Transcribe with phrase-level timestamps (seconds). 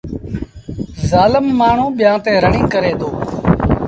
[1.09, 3.09] زآلم مآڻهوٚݩ ٻيآݩ تي رڙيٚن ڪريدو۔